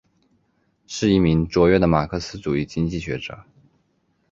[0.87, 3.43] 是一名卓越的马克思主义经济学者。